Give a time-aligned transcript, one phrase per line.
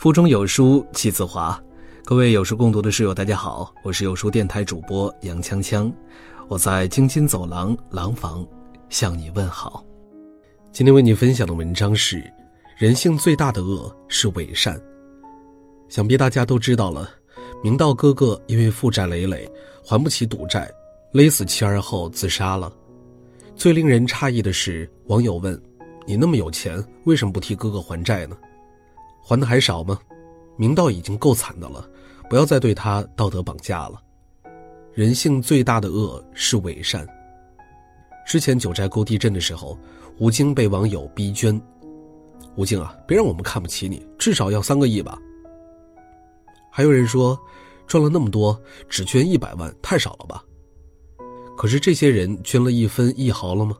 [0.00, 1.62] 腹中有书气自华，
[2.06, 5.92] 各位有书共读的室友，大家好，我是有书电台主播杨锵锵，
[6.48, 8.42] 我在京津走廊廊坊
[8.88, 9.84] 向你问好。
[10.72, 12.24] 今天为你分享的文章是：
[12.78, 14.80] 人性最大的恶是伪善。
[15.90, 17.06] 想必大家都知道了，
[17.62, 19.46] 明道哥哥因为负债累累，
[19.84, 20.66] 还不起赌债，
[21.12, 22.72] 勒死妻儿后自杀了。
[23.54, 25.62] 最令人诧异的是，网友问
[26.08, 28.38] ：“你那么有钱，为什么不替哥哥还债呢？”
[29.22, 29.98] 还的还少吗？
[30.56, 31.88] 明道已经够惨的了，
[32.28, 34.00] 不要再对他道德绑架了。
[34.92, 37.06] 人性最大的恶是伪善。
[38.26, 39.78] 之前九寨沟地震的时候，
[40.18, 41.58] 吴京被网友逼捐。
[42.56, 45.18] 吴京啊，别让我们看不起你，至少要三个亿吧。
[46.70, 47.38] 还有人说，
[47.86, 50.44] 赚了那么多，只捐一百万太少了吧？
[51.56, 53.76] 可是这些人捐了一分一毫了吗？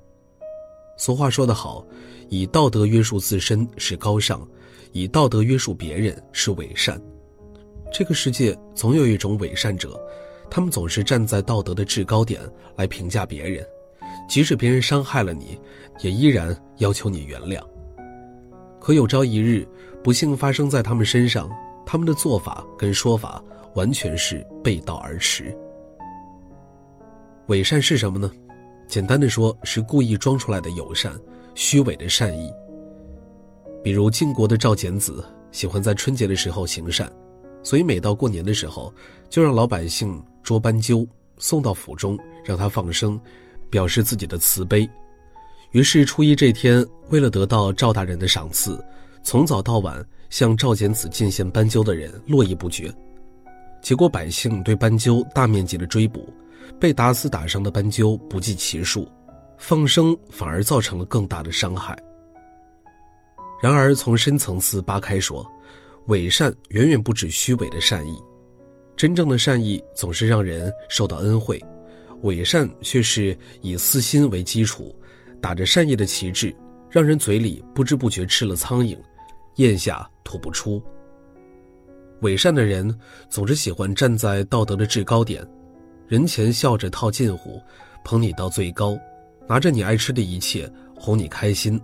[0.96, 1.84] 俗话说得好，
[2.28, 4.47] 以道德约束自身是高尚。
[4.92, 7.00] 以道德约束别人是伪善，
[7.92, 10.00] 这个世界总有一种伪善者，
[10.50, 12.41] 他们总是站在道德的制高点
[12.77, 13.64] 来评价别人，
[14.28, 15.58] 即使别人伤害了你，
[16.00, 17.60] 也依然要求你原谅。
[18.80, 19.66] 可有朝一日，
[20.02, 21.50] 不幸发生在他们身上，
[21.84, 23.42] 他们的做法跟说法
[23.75, 25.56] 完全是背道而驰。
[27.47, 28.30] 伪善是什么呢？
[28.88, 31.12] 简单的说，是故意装出来的友善，
[31.54, 32.50] 虚伪的善意。
[33.83, 37.11] 比如晋国的赵简子喜欢在春节的时候行善，
[37.62, 38.92] 所以每到过年的时候，
[39.28, 41.06] 就让老百姓捉斑鸠
[41.39, 43.19] 送到府中，让他放生，
[43.70, 44.89] 表示自己的慈悲。
[45.72, 48.84] 于是初一这天，为了得到赵大人的赏赐，
[49.22, 52.92] 从早到晚向赵简子进献斑鸠的人络绎不绝。
[53.81, 56.28] 结果百姓对斑鸠大面积的追捕，
[56.78, 59.09] 被打死打伤的斑鸠不计其数，
[59.56, 61.98] 放生反而造成了更大的伤害。
[63.61, 65.47] 然而，从深层次扒开说，
[66.06, 68.16] 伪善远远不止虚伪的善意。
[68.97, 71.62] 真正的善意总是让人受到恩惠，
[72.22, 74.94] 伪善却是以私心为基础，
[75.41, 76.54] 打着善意的旗帜，
[76.88, 78.97] 让人嘴里不知不觉吃了苍蝇，
[79.56, 80.82] 咽下吐不出。
[82.21, 82.98] 伪善的人
[83.28, 85.47] 总是喜欢站在道德的制高点，
[86.06, 87.60] 人前笑着套近乎，
[88.04, 88.98] 捧你到最高，
[89.47, 91.81] 拿着你爱吃的一切哄你开心。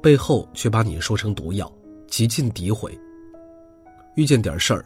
[0.00, 1.70] 背后却把你说成毒药，
[2.06, 2.96] 极尽诋毁。
[4.14, 4.84] 遇见点事儿，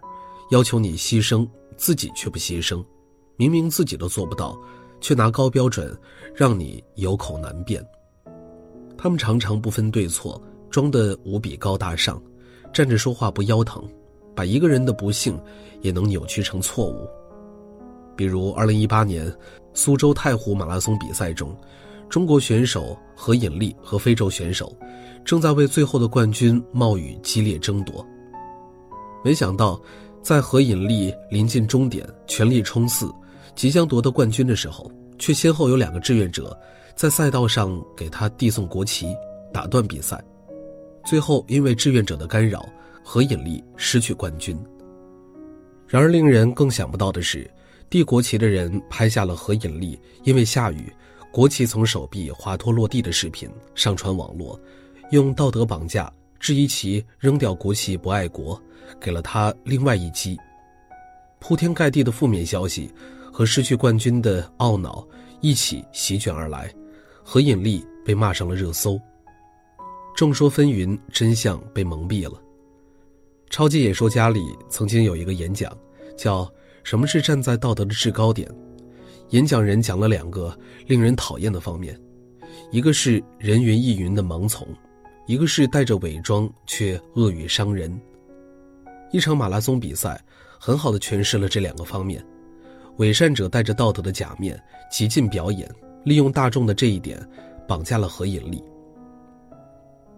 [0.50, 1.46] 要求你牺牲，
[1.76, 2.84] 自己却不牺牲，
[3.36, 4.58] 明明自己都做不到，
[5.00, 5.96] 却拿高标准
[6.34, 7.84] 让你有口难辩。
[8.96, 10.40] 他们常常不分对错，
[10.70, 12.20] 装得无比高大上，
[12.72, 13.86] 站着说话不腰疼，
[14.34, 15.38] 把一个人的不幸
[15.80, 17.08] 也能扭曲成错误。
[18.16, 19.34] 比如二零一八年
[19.74, 21.54] 苏州太湖马拉松比赛中。
[22.12, 24.76] 中国选手何引丽和非洲选手
[25.24, 28.06] 正在为最后的冠军冒雨激烈争夺。
[29.24, 29.80] 没想到，
[30.20, 33.10] 在何引丽临近终点、全力冲刺、
[33.54, 36.54] 即将夺得冠军的时候，却先后有两个志愿者
[36.94, 39.06] 在赛道上给他递送国旗，
[39.50, 40.22] 打断比赛。
[41.06, 42.68] 最后，因为志愿者的干扰，
[43.02, 44.54] 何引丽失去冠军。
[45.88, 47.50] 然而，令人更想不到的是，
[47.88, 50.92] 递国旗的人拍下了何引丽因为下雨。
[51.32, 54.60] 国旗从手臂滑脱落地的视频上传网络，
[55.12, 58.60] 用道德绑架质疑其扔掉国旗不爱国，
[59.00, 60.38] 给了他另外一击。
[61.40, 62.92] 铺天盖地的负面消息
[63.32, 65.04] 和失去冠军的懊恼
[65.40, 66.70] 一起席卷而来，
[67.24, 69.00] 何引力被骂上了热搜。
[70.14, 72.38] 众说纷纭，真相被蒙蔽了。
[73.48, 75.74] 超级演说家里曾经有一个演讲，
[76.14, 76.46] 叫
[76.84, 78.46] “什么是站在道德的制高点”。
[79.32, 80.56] 演讲人讲了两个
[80.86, 81.98] 令人讨厌的方面，
[82.70, 84.68] 一个是人云亦云的盲从，
[85.26, 87.98] 一个是带着伪装却恶语伤人。
[89.10, 90.22] 一场马拉松比赛
[90.60, 92.22] 很好的诠释了这两个方面，
[92.98, 95.66] 伪善者带着道德的假面极尽表演，
[96.04, 97.18] 利用大众的这一点
[97.66, 98.62] 绑架了何引力。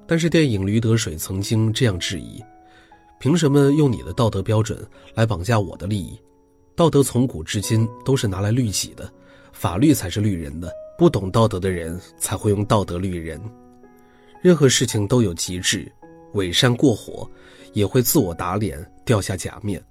[0.08, 2.42] 但是电影《驴得水》曾经这样质疑：
[3.20, 4.84] 凭什么用你的道德标准
[5.14, 6.18] 来绑架我的利益？
[6.76, 9.10] 道德从古至今都是拿来律己的，
[9.52, 10.72] 法律才是律人的。
[10.96, 13.40] 不懂道德的人才会用道德律人。
[14.40, 15.90] 任何事情都有极致，
[16.34, 17.28] 伪善过火，
[17.72, 19.82] 也会自我打脸，掉下假面。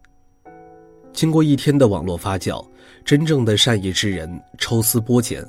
[1.11, 2.65] 经过一天的网络发酵，
[3.03, 5.45] 真正的善意之人抽丝剥茧，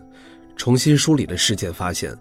[0.57, 2.17] 重新梳理了事件，发现，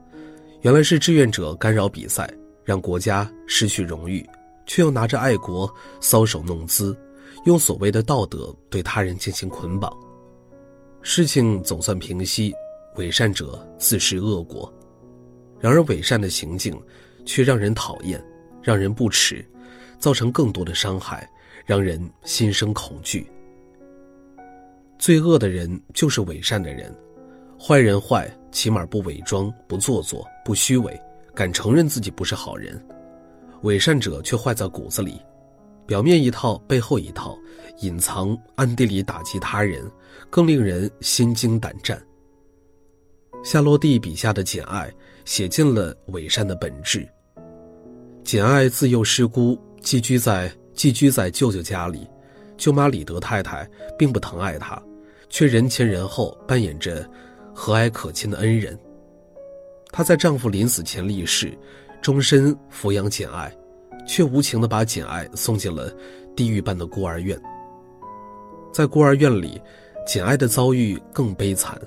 [0.61, 2.27] 原来是志愿者干扰比赛，
[2.63, 4.23] 让国家失去荣誉，
[4.65, 5.71] 却又拿着爱国
[6.01, 6.95] 搔首弄姿。
[7.45, 9.91] 用所谓的道德对他人进行捆绑，
[11.01, 12.53] 事情总算平息，
[12.95, 14.71] 伪善者自食恶果。
[15.59, 16.77] 然而，伪善的行径
[17.25, 18.23] 却让人讨厌，
[18.61, 19.45] 让人不齿，
[19.99, 21.29] 造成更多的伤害，
[21.65, 23.29] 让人心生恐惧。
[24.97, 26.93] 最恶的人就是伪善的人，
[27.59, 30.97] 坏人坏，起码不伪装、不做作、不虚伪，
[31.33, 32.81] 敢承认自己不是好人。
[33.63, 35.19] 伪善者却坏在骨子里，
[35.85, 37.37] 表面一套，背后一套，
[37.81, 39.89] 隐藏，暗地里打击他人，
[40.29, 42.01] 更令人心惊胆战。
[43.43, 44.91] 夏洛蒂笔下的简爱，
[45.25, 47.07] 写尽了伪善的本质。
[48.23, 52.07] 简爱自幼失孤，寄居在寄居在舅舅家里，
[52.57, 54.81] 舅妈李德太太并不疼爱她，
[55.29, 57.09] 却人前人后扮演着
[57.53, 58.79] 和蔼可亲的恩人。
[59.91, 61.57] 她在丈夫临死前立誓。
[62.01, 63.49] 终身抚养简爱，
[64.05, 65.91] 却无情地把简爱送进了
[66.35, 67.39] 地狱般的孤儿院。
[68.71, 69.61] 在孤儿院里，
[70.05, 71.79] 简爱的遭遇更悲惨。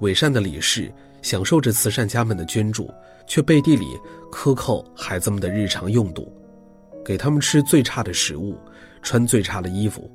[0.00, 0.92] 伪善的李氏
[1.22, 2.90] 享受着慈善家们的捐助，
[3.26, 3.86] 却背地里
[4.30, 6.32] 克扣孩子们的日常用度，
[7.04, 8.56] 给他们吃最差的食物，
[9.02, 10.10] 穿最差的衣服，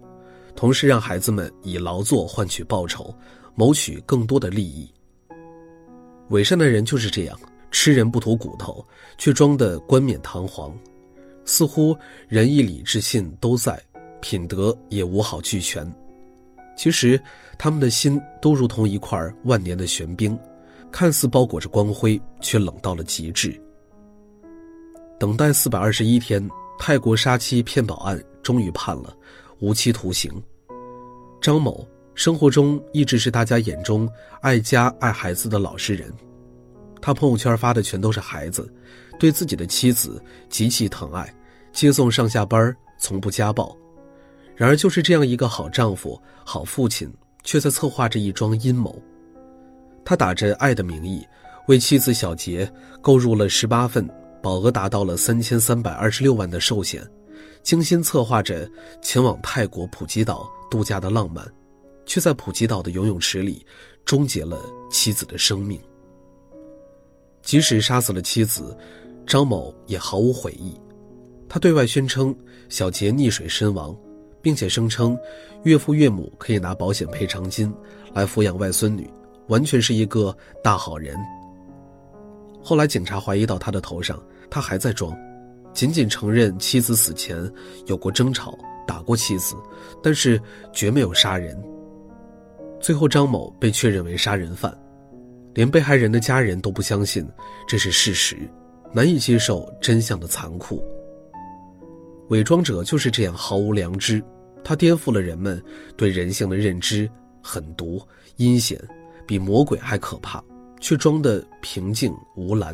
[0.56, 3.14] 同时让孩子们以劳作换取报酬，
[3.56, 4.90] 谋取更多的利益。
[6.30, 7.38] 伪善的人就是这样。
[7.74, 8.86] 吃人不吐骨头，
[9.18, 10.78] 却装得冠冕堂皇，
[11.52, 11.94] 似乎
[12.30, 13.78] 仁义礼智信都在，
[14.22, 15.86] 品德也无好俱全。
[16.78, 17.22] 其实，
[17.58, 20.40] 他们的心都如同一块万年的玄冰，
[20.94, 23.62] 看似包裹着光辉，却冷到了极致。
[25.20, 26.50] 等待四百二十一天，
[26.80, 29.14] 泰国杀妻骗保案终于判了，
[29.60, 30.32] 无期徒刑。
[31.42, 34.10] 张某生活中一直是大家眼中
[34.40, 36.10] 爱家爱孩子的老实人。
[37.02, 38.74] 他朋友圈发的全都是孩子，
[39.20, 41.32] 对自己的妻子极其疼爱，
[41.72, 43.76] 接送上下班从不家暴。
[44.56, 47.12] 然而，就是这样一个好丈夫、好父亲，
[47.44, 49.02] 却在策划着一桩阴谋。
[50.06, 51.26] 他打着爱的名义，
[51.68, 52.72] 为妻子小杰
[53.02, 54.08] 购入了十八份
[54.42, 57.02] 保额达到了三千三百二十六万的寿险，
[57.64, 58.70] 精心策划着
[59.02, 61.44] 前往泰国普吉岛度假的浪漫，
[62.06, 63.66] 却在普吉岛的游泳池里
[64.06, 64.60] 终结了
[64.92, 65.80] 妻子的生命。
[67.42, 68.78] 即使杀死了妻子，
[69.26, 70.80] 张某也毫无悔意。
[71.54, 72.34] 他对外宣称
[72.70, 73.94] 小杰溺水身亡，
[74.42, 75.18] 并且声称
[75.64, 77.70] 岳父岳母可以拿保险赔偿金
[78.14, 79.06] 来抚养外孙女，
[79.50, 80.34] 完全是一个
[80.64, 81.14] 大好人。
[82.64, 84.18] 后来警察怀疑到他的头上，
[84.50, 85.14] 他还在装，
[85.74, 87.38] 仅仅承认妻子死前
[87.86, 88.58] 有过争吵，
[88.88, 89.54] 打过妻子，
[90.02, 91.62] 但是绝没有杀人。
[92.80, 94.74] 最后，张某被确认为杀人犯。
[95.54, 97.28] 连被害人的家人都不相信
[97.68, 98.38] 这是事实，
[98.94, 100.82] 难以接受真相的残酷。
[102.32, 104.24] 伪装者就是这样毫无良知，
[104.64, 105.62] 他颠覆了人们
[105.98, 107.10] 对人性的认知，
[107.44, 108.02] 狠毒、
[108.38, 108.82] 阴险，
[109.28, 110.42] 比魔鬼还可怕，
[110.80, 112.74] 却装得平静无澜。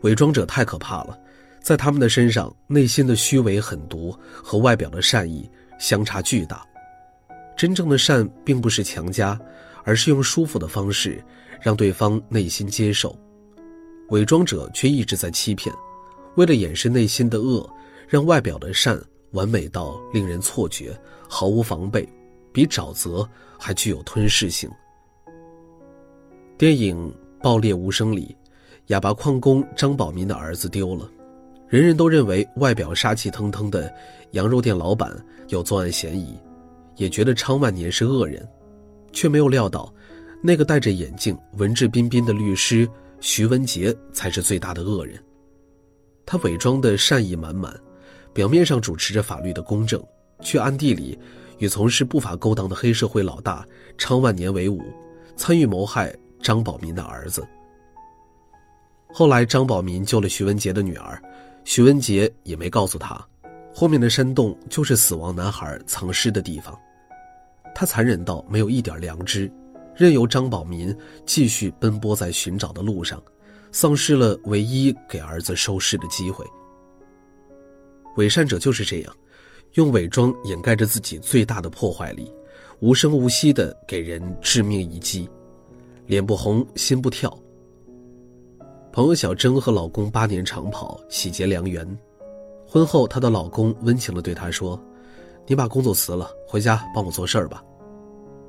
[0.00, 1.16] 伪装者太可怕了，
[1.62, 4.12] 在他们的身上，内心的虚伪狠毒
[4.42, 5.48] 和外表的善意
[5.78, 6.66] 相差巨大。
[7.56, 9.40] 真正的善并不是强加。
[9.88, 11.22] 而是用舒服的方式，
[11.62, 13.16] 让对方内心接受，
[14.08, 15.72] 伪装者却一直在欺骗，
[16.36, 17.68] 为了掩饰内心的恶，
[18.08, 18.98] 让外表的善
[19.32, 20.98] 完美到令人错觉，
[21.28, 22.08] 毫无防备，
[22.52, 23.28] 比沼泽
[23.58, 24.70] 还具有吞噬性。
[26.56, 27.10] 电影
[27.42, 28.34] 《爆裂无声》里，
[28.86, 31.10] 哑巴矿工张宝民的儿子丢了，
[31.68, 33.92] 人人都认为外表杀气腾腾的
[34.32, 35.14] 羊肉店老板
[35.48, 36.38] 有作案嫌疑，
[36.96, 38.46] 也觉得昌万年是恶人。
[39.12, 39.90] 却没有料到，
[40.42, 42.86] 那个戴着眼镜、文质彬彬的律师
[43.18, 45.18] 徐文杰才是最大的恶人。
[46.26, 47.72] 他伪装的善意满满，
[48.34, 50.04] 表面上主持着法律的公正，
[50.40, 51.16] 却暗地里
[51.58, 53.64] 与从事不法勾当的黑社会老大
[53.96, 54.82] 昌万年为伍，
[55.36, 57.46] 参与谋害张宝民的儿子。
[59.08, 61.22] 后来，张宝民救了徐文杰的女儿，
[61.64, 63.24] 徐文杰也没告诉他，
[63.72, 66.78] 后面的山洞就是死亡男孩藏尸的地方。
[67.74, 69.50] 他残忍到没有一点良知，
[69.94, 73.22] 任由张宝民继续奔波在寻找的路上，
[73.76, 76.46] 丧失了唯一给儿子收尸的机会。
[78.16, 79.14] 伪善者就是这样，
[79.74, 82.32] 用伪装掩盖着自己最大的破坏力，
[82.80, 85.28] 无声无息的给人致命一击，
[86.06, 87.30] 脸不红心不跳。
[88.94, 91.86] 朋友小珍和老公八年长跑，喜结良缘，
[92.66, 94.82] 婚后她的老公温情的对她说。
[95.46, 97.62] 你把工作辞了，回家帮我做事儿吧。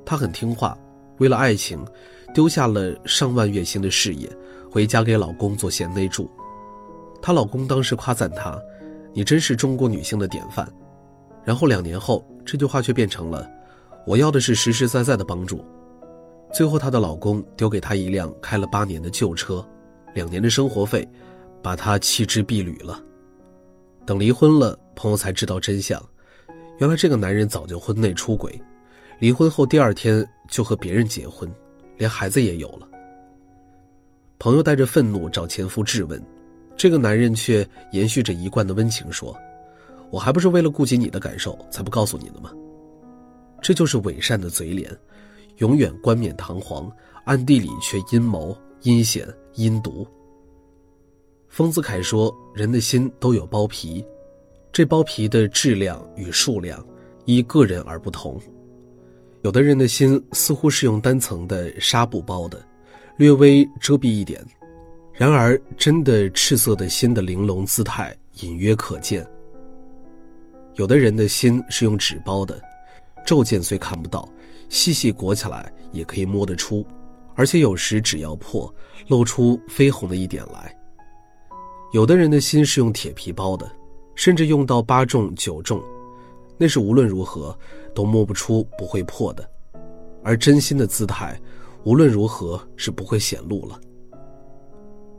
[0.05, 0.77] 她很听话，
[1.17, 1.85] 为了爱情，
[2.33, 4.27] 丢下了上万月薪的事业，
[4.77, 6.29] 回家给老公做贤内助。
[7.19, 8.61] 她老公当时夸赞她
[9.11, 10.71] ：“你真是中国女性的典范。”
[11.43, 13.49] 然后两年后，这句话却变成了
[14.05, 15.65] ：“我要的是实实在在的帮助。”
[16.53, 19.67] 最后，她的老公丢给她一辆开了八年的旧车，
[20.13, 21.09] 两年的生活费，
[21.63, 23.01] 把她弃之敝履了。
[24.05, 25.99] 等离婚了，朋友才知道真相，
[26.77, 28.61] 原来这个男人早就婚内出轨，
[29.17, 31.51] 离婚后第二天就和别人结婚，
[31.97, 32.87] 连孩子也有了。
[34.39, 36.21] 朋友带着愤怒找前夫质问，
[36.75, 39.35] 这个男人却延续着一贯的温情说
[40.11, 42.51] ：“我还不是为了顾及你的感受才不告诉你的吗？”
[43.61, 44.95] 这就是伪善的嘴脸，
[45.57, 46.91] 永远冠冕堂皇，
[47.25, 50.05] 暗地里却阴谋、阴险、阴毒。
[51.47, 54.05] 丰子恺说：“人的心都有包皮，
[54.71, 56.85] 这包皮的质量与数量
[57.25, 58.39] 依个人而不同。
[59.41, 62.63] 有的人的心似乎是用单层的纱布包的。”
[63.17, 64.39] 略微遮蔽一点，
[65.11, 69.25] 然而真的赤色的心的玲珑姿态隐约可见。
[70.75, 72.61] 有的人的心是用纸包的，
[73.25, 74.29] 皱见虽看不到，
[74.69, 76.85] 细细裹起来也可以摸得出，
[77.33, 78.71] 而且有时只要破，
[79.07, 80.71] 露出绯红的一点来。
[81.93, 83.67] 有的人的心是用铁皮包的，
[84.13, 85.81] 甚至用到八重九重，
[86.55, 87.57] 那是无论如何
[87.95, 89.49] 都摸不出、不会破的，
[90.23, 91.35] 而真心的姿态。
[91.87, 93.79] 无论如何是不会显露了。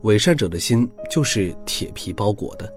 [0.02, 2.70] 伪善者的心就是铁皮包裹的。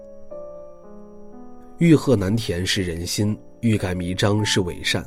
[1.76, 5.06] 欲壑难填是人心，欲盖弥彰是伪善。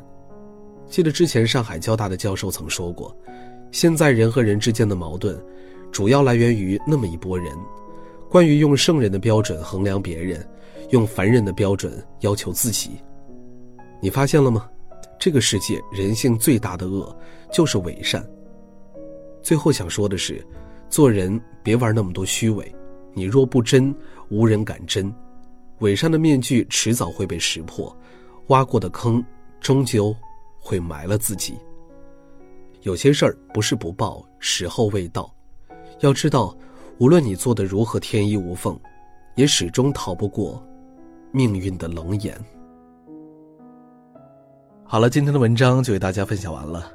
[0.87, 3.11] 记得之前上海交大的教授曾说过，
[3.71, 5.35] 现在人和人之间的矛盾，
[5.91, 7.57] 主要来源于那么一拨人，
[8.29, 10.47] 关于用圣人的标准衡量别人，
[10.91, 12.91] 用凡人的标准要求自己。
[13.99, 14.69] 你发现了吗？
[15.17, 17.17] 这个世界人性最大的恶，
[17.51, 18.23] 就是伪善。
[19.45, 20.43] 最后想说的是，
[20.89, 22.75] 做人别玩那么多虚伪。
[23.13, 23.95] 你若不真，
[24.27, 25.13] 无人敢真。
[25.81, 27.95] 伪善的面具迟早会被识破，
[28.47, 29.23] 挖过的坑
[29.59, 30.15] 终究
[30.59, 31.55] 会埋了自己。
[32.81, 35.31] 有些事儿不是不报，时候未到。
[35.99, 36.57] 要知道，
[36.97, 38.75] 无论你做的如何天衣无缝，
[39.35, 40.59] 也始终逃不过
[41.31, 42.35] 命运的冷眼。
[44.83, 46.94] 好了，今天的文章就给大家分享完了。